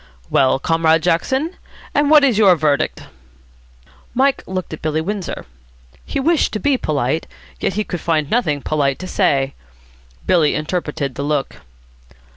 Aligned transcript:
"Well, 0.31 0.57
Comrade 0.57 1.03
Jackson, 1.03 1.57
and 1.93 2.09
what 2.09 2.23
is 2.23 2.39
your 2.39 2.55
verdict?" 2.55 3.03
Mike 4.15 4.41
looked 4.47 4.73
at 4.73 4.81
Billy 4.81 4.99
Windsor. 4.99 5.45
He 6.03 6.19
wished 6.19 6.51
to 6.53 6.59
be 6.59 6.75
polite, 6.75 7.27
yet 7.59 7.73
he 7.75 7.83
could 7.83 8.01
find 8.01 8.27
nothing 8.31 8.63
polite 8.63 8.97
to 8.97 9.07
say. 9.07 9.53
Billy 10.25 10.55
interpreted 10.55 11.13
the 11.13 11.23
look. 11.23 11.57